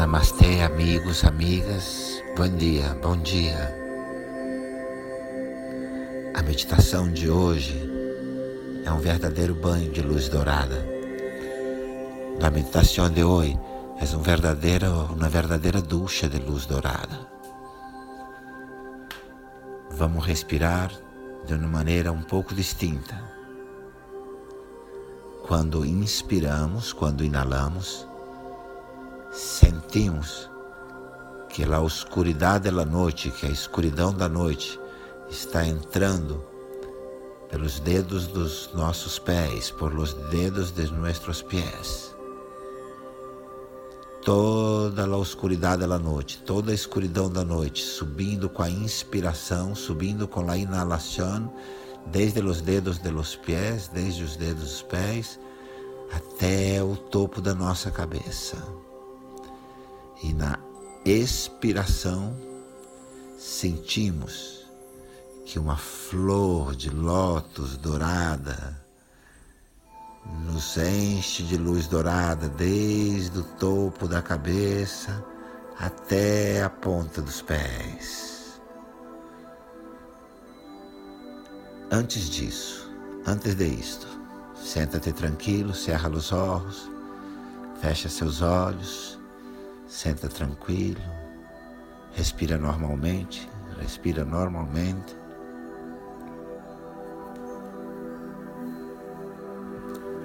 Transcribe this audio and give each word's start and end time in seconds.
Namastê, 0.00 0.62
amigos, 0.62 1.24
amigas. 1.24 2.24
Bom 2.34 2.48
dia, 2.48 2.96
bom 3.02 3.18
dia. 3.18 3.76
A 6.34 6.42
meditação 6.42 7.12
de 7.12 7.28
hoje 7.28 7.78
é 8.82 8.90
um 8.90 8.98
verdadeiro 8.98 9.54
banho 9.54 9.92
de 9.92 10.00
luz 10.00 10.26
dourada. 10.30 10.82
A 12.42 12.48
meditação 12.48 13.10
de 13.10 13.22
hoje 13.22 13.60
é 14.00 14.16
um 14.16 14.22
verdadeiro, 14.22 15.04
uma 15.12 15.28
verdadeira 15.28 15.82
ducha 15.82 16.30
de 16.30 16.38
luz 16.38 16.64
dourada. 16.64 17.28
Vamos 19.90 20.24
respirar 20.24 20.90
de 21.44 21.52
uma 21.52 21.68
maneira 21.68 22.10
um 22.10 22.22
pouco 22.22 22.54
distinta. 22.54 23.22
Quando 25.46 25.84
inspiramos, 25.84 26.90
quando 26.90 27.22
inalamos, 27.22 28.08
sentimos 29.30 30.50
que 31.48 31.64
a 31.64 31.80
oscuridade 31.80 32.70
da 32.70 32.84
noite, 32.84 33.30
que 33.30 33.46
a 33.46 33.50
escuridão 33.50 34.12
da 34.12 34.28
noite 34.28 34.78
está 35.28 35.64
entrando 35.66 36.44
pelos 37.48 37.80
dedos 37.80 38.28
dos 38.28 38.70
nossos 38.74 39.18
pés, 39.18 39.70
por 39.70 39.92
los 39.92 40.14
dedos 40.30 40.72
de 40.72 40.90
nossos 40.92 41.42
pés. 41.42 42.14
Toda 44.22 45.06
a 45.06 45.16
oscuridade 45.16 45.86
da 45.86 45.98
noite, 45.98 46.42
toda 46.44 46.70
a 46.72 46.74
escuridão 46.74 47.30
da 47.30 47.42
noite, 47.42 47.82
subindo 47.82 48.48
com 48.48 48.62
a 48.62 48.70
inspiração, 48.70 49.74
subindo 49.74 50.28
com 50.28 50.48
a 50.48 50.56
inalação, 50.56 51.52
desde 52.06 52.40
os 52.40 52.60
dedos 52.60 52.98
de 52.98 53.10
los 53.10 53.34
pés, 53.34 53.88
desde 53.88 54.22
os 54.22 54.36
dedos 54.36 54.62
dos 54.62 54.82
pés, 54.82 55.40
até 56.12 56.82
o 56.82 56.96
topo 56.96 57.40
da 57.40 57.54
nossa 57.54 57.90
cabeça. 57.90 58.56
E 60.22 60.32
na 60.32 60.58
expiração 61.04 62.36
sentimos 63.38 64.66
que 65.46 65.58
uma 65.58 65.76
flor 65.76 66.76
de 66.76 66.90
lótus 66.90 67.76
dourada 67.78 68.78
nos 70.44 70.76
enche 70.76 71.42
de 71.42 71.56
luz 71.56 71.86
dourada 71.86 72.48
desde 72.50 73.38
o 73.38 73.42
topo 73.42 74.06
da 74.06 74.20
cabeça 74.20 75.24
até 75.78 76.62
a 76.62 76.68
ponta 76.68 77.22
dos 77.22 77.40
pés. 77.40 78.60
Antes 81.90 82.28
disso, 82.28 82.92
antes 83.26 83.56
de 83.56 83.66
isto, 83.66 84.06
senta-te 84.54 85.12
tranquilo, 85.12 85.74
cerra 85.74 86.10
os 86.10 86.30
olhos, 86.30 86.88
fecha 87.80 88.08
seus 88.10 88.42
olhos 88.42 89.19
Senta 89.90 90.28
tranquilo, 90.28 91.00
respira 92.12 92.56
normalmente, 92.56 93.50
respira 93.80 94.24
normalmente. 94.24 95.18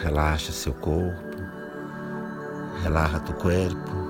Relaxa 0.00 0.52
seu 0.52 0.72
corpo, 0.74 1.36
relaxa 2.84 3.18
tu 3.18 3.34
corpo. 3.34 4.08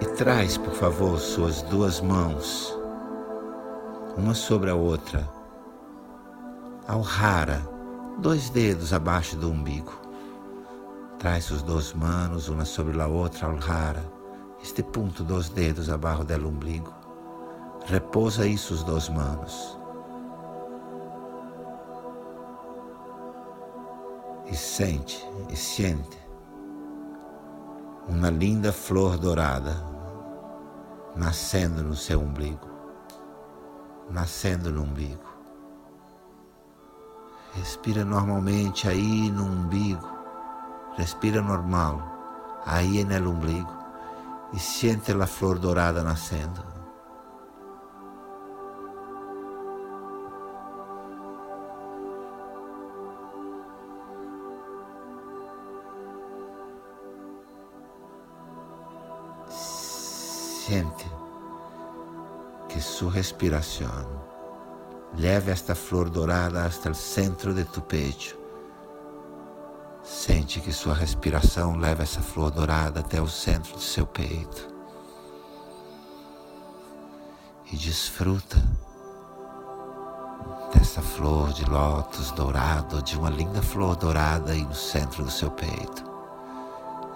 E 0.00 0.06
traz, 0.16 0.56
por 0.56 0.72
favor, 0.72 1.18
suas 1.20 1.60
duas 1.60 2.00
mãos 2.00 2.85
uma 4.16 4.32
sobre 4.32 4.70
a 4.70 4.74
outra. 4.74 5.28
Ao 6.88 7.00
rara, 7.02 7.62
dois 8.18 8.48
dedos 8.48 8.92
abaixo 8.92 9.36
do 9.36 9.50
umbigo. 9.50 9.92
Traz 11.18 11.50
os 11.50 11.62
dois 11.62 11.92
manos, 11.92 12.48
uma 12.48 12.64
sobre 12.64 13.00
a 13.00 13.06
outra, 13.06 13.46
ao 13.46 13.56
rara. 13.56 14.02
Este 14.62 14.82
ponto 14.82 15.22
dos 15.22 15.50
dedos 15.50 15.90
abaixo 15.90 16.24
do 16.24 16.48
umbigo. 16.48 16.92
Repousa 17.84 18.46
isso 18.46 18.72
os 18.72 18.82
dois 18.82 19.08
manos. 19.08 19.78
E 24.46 24.56
sente, 24.56 25.26
e 25.50 25.56
sente 25.56 26.24
uma 28.08 28.30
linda 28.30 28.72
flor 28.72 29.18
dourada 29.18 29.84
nascendo 31.16 31.82
no 31.82 31.96
seu 31.96 32.20
umbigo 32.20 32.75
nascendo 34.10 34.70
no 34.70 34.82
umbigo. 34.82 35.24
Respira 37.54 38.04
normalmente 38.04 38.88
aí 38.88 39.30
no 39.30 39.44
umbigo. 39.44 40.08
Respira 40.96 41.40
normal, 41.40 42.02
aí 42.64 43.04
no 43.04 43.30
umbigo. 43.30 43.74
E 44.52 44.58
sente 44.58 45.12
a 45.12 45.26
flor 45.26 45.58
dourada 45.58 46.02
nascendo. 46.02 46.62
Sente 59.48 61.15
que 62.76 62.82
su 62.82 63.08
respiración 63.08 64.06
leve 65.16 65.50
esta 65.50 65.74
flor 65.74 66.10
dourada 66.10 66.66
hasta 66.66 66.90
o 66.90 66.94
centro 66.94 67.54
de 67.54 67.64
tu 67.64 67.80
pecho. 67.80 68.36
Sente 70.04 70.60
que 70.60 70.70
sua 70.70 70.92
respiração 70.92 71.78
leva 71.78 72.02
essa 72.02 72.20
flor 72.20 72.50
dourada 72.50 73.00
até 73.00 73.18
o 73.18 73.26
centro 73.26 73.72
do 73.72 73.80
seu 73.80 74.06
peito. 74.06 74.68
E 77.72 77.78
desfruta 77.78 78.62
dessa 80.74 81.00
flor 81.00 81.54
de 81.54 81.64
lótus 81.64 82.30
dourado, 82.32 83.00
de 83.00 83.16
uma 83.16 83.30
linda 83.30 83.62
flor 83.62 83.96
dourada 83.96 84.52
aí 84.52 84.62
no 84.62 84.74
centro 84.74 85.24
do 85.24 85.30
seu 85.30 85.50
peito. 85.50 86.04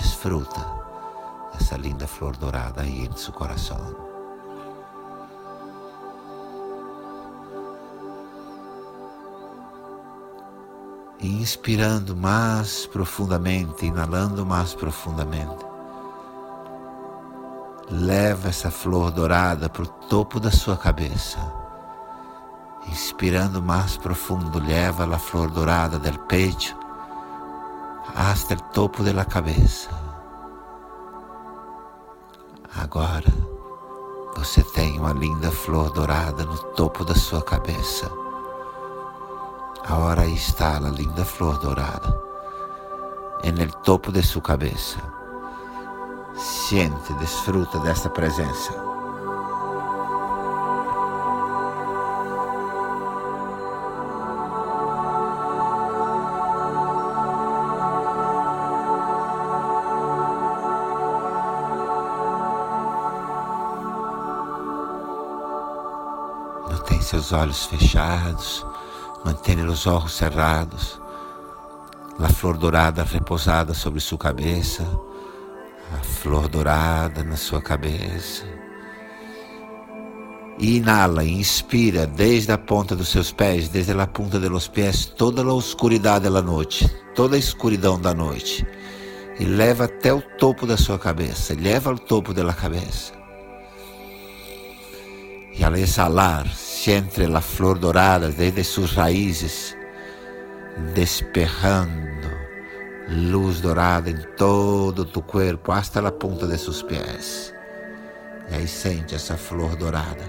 Desfruta 0.00 0.66
dessa 1.52 1.76
linda 1.76 2.06
flor 2.06 2.34
dourada 2.38 2.80
aí 2.80 3.04
em 3.04 3.16
seu 3.18 3.34
coração. 3.34 4.11
E 11.22 11.40
inspirando 11.40 12.16
mais 12.16 12.84
profundamente, 12.86 13.86
inalando 13.86 14.44
mais 14.44 14.74
profundamente. 14.74 15.64
Leva 17.88 18.48
essa 18.48 18.70
flor 18.70 19.12
dourada 19.12 19.68
para 19.68 19.82
o 19.82 19.86
topo 19.86 20.40
da 20.40 20.50
sua 20.50 20.76
cabeça. 20.76 21.38
Inspirando 22.88 23.62
mais 23.62 23.96
profundo, 23.96 24.58
leva 24.58 25.04
a 25.04 25.18
flor 25.18 25.48
dourada 25.50 25.98
del 25.98 26.18
pecho 26.20 26.76
hasta 28.16 28.54
o 28.54 28.60
topo 28.72 29.04
da 29.04 29.24
cabeça. 29.24 29.90
Agora 32.74 33.32
você 34.36 34.62
tem 34.62 34.98
uma 34.98 35.12
linda 35.12 35.52
flor 35.52 35.92
dourada 35.92 36.44
no 36.44 36.58
topo 36.74 37.04
da 37.04 37.14
sua 37.14 37.42
cabeça. 37.42 38.10
Ahora 39.86 40.22
ahí 40.22 40.34
está 40.34 40.80
la 40.80 40.90
linda 40.90 41.24
flor 41.24 41.60
dorada 41.60 42.16
en 43.42 43.58
el 43.58 43.74
topo 43.78 44.10
de 44.10 44.22
su 44.22 44.40
cabeza. 44.40 45.00
Siente, 46.36 47.12
desfruta 47.14 47.78
desta 47.78 48.08
presença. 48.08 48.72
Mantém 66.70 67.02
seus 67.02 67.32
olhos 67.32 67.66
fechados 67.66 68.64
Mantenha 69.24 69.64
os 69.64 69.86
olhos 69.86 70.12
cerrados, 70.12 71.00
a 72.18 72.28
flor 72.28 72.56
dourada 72.56 73.04
repousada 73.04 73.72
sobre 73.72 74.00
sua 74.00 74.18
cabeça, 74.18 74.86
a 75.92 76.02
flor 76.02 76.48
dourada 76.48 77.22
na 77.22 77.36
sua 77.36 77.60
cabeça. 77.60 78.44
E 80.58 80.76
inala, 80.76 81.24
inspira 81.24 82.06
desde 82.06 82.52
a 82.52 82.58
ponta 82.58 82.94
dos 82.94 83.08
seus 83.08 83.32
pés, 83.32 83.68
desde 83.68 83.92
a 83.92 84.06
ponta 84.06 84.38
dos 84.38 84.68
pés, 84.68 85.06
toda 85.06 85.42
a 85.42 85.52
oscuridade 85.52 86.28
da 86.28 86.42
noite, 86.42 86.88
toda 87.14 87.36
a 87.36 87.38
escuridão 87.38 88.00
da 88.00 88.12
noite. 88.12 88.66
E 89.38 89.44
leva 89.44 89.84
até 89.84 90.12
o 90.12 90.20
topo 90.38 90.66
da 90.66 90.76
sua 90.76 90.98
cabeça, 90.98 91.54
leva 91.54 91.90
ao 91.90 91.98
topo 91.98 92.34
da 92.34 92.52
cabeça. 92.52 93.22
Y 95.54 95.64
al 95.64 95.76
exhalar, 95.76 96.46
siente 96.82 97.28
la 97.28 97.40
flor 97.40 97.78
dorada 97.78 98.28
desde 98.28 98.64
sus 98.64 98.96
raíces, 98.96 99.76
despejando 100.96 102.28
luz 103.08 103.60
dorada 103.60 104.10
em 104.10 104.20
todo 104.36 105.04
tu 105.04 105.22
corpo, 105.22 105.70
hasta 105.70 106.02
la 106.02 106.10
punta 106.10 106.44
de 106.44 106.58
sus 106.58 106.82
pés. 106.82 107.54
E 108.50 108.56
aí 108.56 108.66
sente 108.66 109.14
essa 109.14 109.36
flor 109.36 109.76
dourada. 109.76 110.26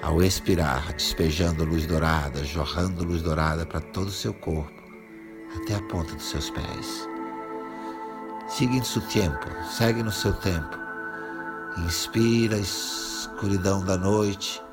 Ao 0.00 0.22
expirar, 0.22 0.92
despejando 0.92 1.64
luz 1.64 1.88
dourada, 1.88 2.44
jorrando 2.44 3.02
luz 3.02 3.20
dourada 3.22 3.66
para 3.66 3.80
todo 3.80 4.06
o 4.06 4.12
seu 4.12 4.32
corpo, 4.32 4.80
até 5.56 5.74
a 5.74 5.82
ponta 5.88 6.14
dos 6.14 6.30
seus 6.30 6.50
pés. 6.50 7.08
Em 8.60 8.84
seu 8.84 9.02
tempo, 9.08 9.48
segue 9.76 10.04
no 10.04 10.12
seu 10.12 10.34
tempo. 10.34 10.78
Inspira 11.78 12.54
a 12.54 12.60
escuridão 12.60 13.84
da 13.84 13.96
noite 13.96 14.63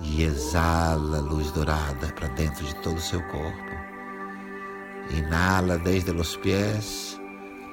e 0.00 0.22
exala 0.22 1.20
luz 1.20 1.50
dourada 1.52 2.12
para 2.14 2.28
dentro 2.28 2.64
de 2.64 2.74
todo 2.76 2.96
o 2.96 3.00
seu 3.00 3.22
corpo. 3.28 3.76
Inhala 5.10 5.78
desde 5.78 6.10
os 6.10 6.36
pés 6.36 7.18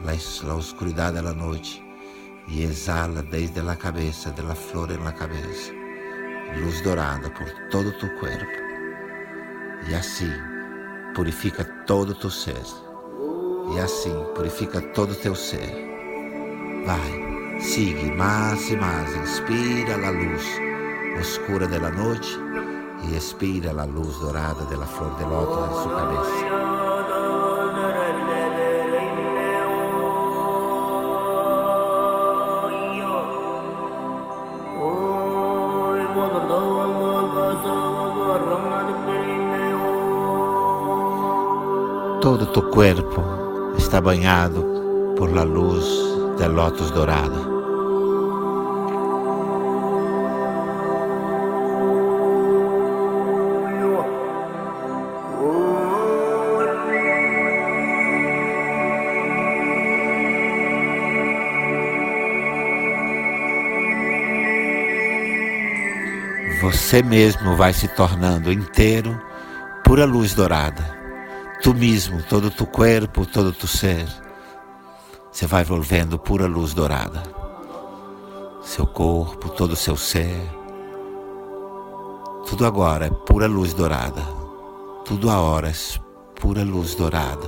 a 0.06 0.54
oscuridade 0.54 1.22
da 1.22 1.34
noite 1.34 1.84
e 2.48 2.64
exala 2.64 3.24
desde 3.24 3.60
a 3.62 3.76
cabeça, 3.76 4.32
de 4.32 4.42
la 4.42 4.56
flor 4.56 4.92
en 4.92 5.04
la 5.04 5.14
cabeça, 5.14 5.72
luz 6.62 6.82
dourada 6.82 7.30
por 7.30 7.50
todo 7.70 7.92
tu 7.94 8.08
corpo. 8.20 8.64
E 9.90 9.96
assim 9.96 10.32
purifica 11.16 11.64
todo 11.86 12.14
tu 12.14 12.30
ser. 12.30 12.64
E 13.74 13.80
assim 13.80 14.14
purifica 14.36 14.82
todo 14.94 15.16
teu 15.16 15.36
ser. 15.36 15.72
Vai, 16.86 17.62
sigue 17.62 18.12
mais 18.12 18.70
e 18.70 18.76
mais, 18.76 19.16
inspira 19.16 19.96
a 19.96 20.12
luz 20.12 20.63
oscura 21.20 21.68
da 21.68 21.92
noite 21.92 22.40
e 23.04 23.16
expira 23.16 23.72
a 23.72 23.86
luz 23.86 24.18
dourada 24.18 24.64
da 24.66 24.86
flor 24.86 25.16
de 25.16 25.24
lótus 25.24 25.70
em 25.70 25.84
sua 25.84 25.96
cabeça. 25.96 26.74
Todo 42.22 42.46
tu 42.48 42.62
corpo 42.70 43.22
está 43.78 44.00
banhado 44.00 44.64
por 45.18 45.30
la 45.32 45.44
luz 45.44 45.86
del 46.38 46.54
lótus 46.54 46.90
dorada. 46.92 47.53
Você 66.64 67.04
mesmo 67.04 67.56
vai 67.56 67.74
se 67.74 67.88
tornando 67.88 68.52
inteiro 68.52 69.22
pura 69.84 70.06
luz 70.06 70.34
dourada 70.34 71.04
tu 71.64 71.74
mesmo, 71.74 72.22
todo 72.22 72.52
tu 72.52 72.66
corpo, 72.66 73.26
todo 73.26 73.54
tu 73.54 73.66
ser, 73.66 74.06
você 75.32 75.48
vai 75.48 75.64
volvendo 75.64 76.20
pura 76.20 76.46
luz 76.46 76.74
dourada. 76.74 77.24
Seu 78.62 78.86
corpo, 78.86 79.48
todo 79.50 79.72
o 79.72 79.78
seu 79.78 79.96
ser, 79.96 80.42
tudo 82.46 82.66
agora 82.66 83.06
é 83.06 83.10
pura 83.10 83.48
luz 83.48 83.74
dourada. 83.74 84.22
Tudo 85.06 85.30
agora 85.30 85.70
é 85.70 85.74
pura 86.40 86.64
luz 86.64 86.96
dourada. 86.96 87.48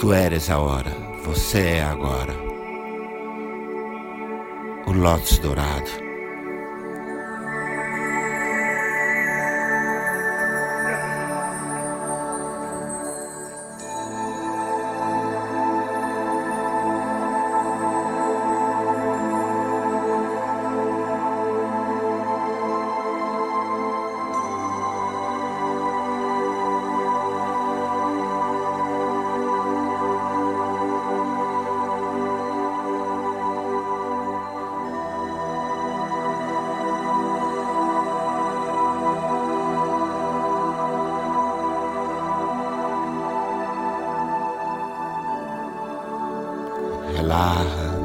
Tu 0.00 0.12
eres 0.12 0.50
a 0.50 0.58
hora, 0.58 0.90
você 1.24 1.60
é 1.60 1.84
agora. 1.84 2.43
O 4.94 4.96
lótus 4.96 5.40
dourado. 5.40 6.03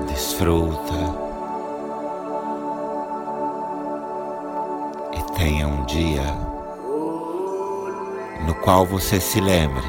Desfruta 0.08 0.94
e 5.14 5.38
tenha 5.38 5.68
um 5.68 5.86
dia 5.86 6.24
no 8.46 8.56
qual 8.56 8.86
você 8.86 9.20
se 9.20 9.40
lembre 9.42 9.84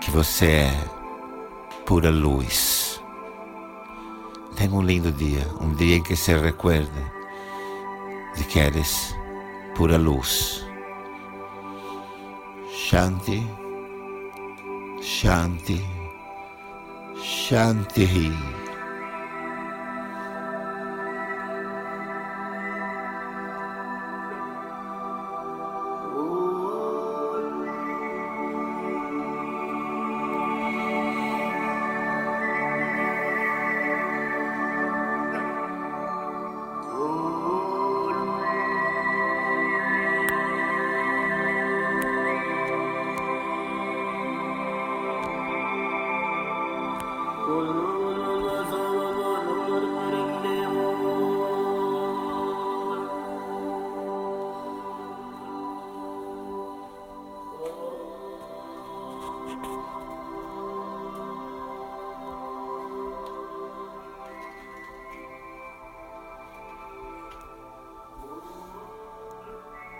que 0.00 0.10
você 0.10 0.46
é 0.46 0.84
pura 1.86 2.10
luz. 2.10 3.00
Tenha 4.56 4.72
um 4.72 4.82
lindo 4.82 5.12
dia, 5.12 5.46
um 5.60 5.72
dia 5.74 5.96
em 5.96 6.02
que 6.02 6.16
se 6.16 6.34
recuerde 6.34 6.90
de 8.36 8.44
que 8.44 8.58
eres 8.58 9.14
pura 9.74 9.96
luz. 9.96 10.66
Shanti, 12.70 13.46
Shanti. 15.00 15.91
Shanti. 17.52 18.61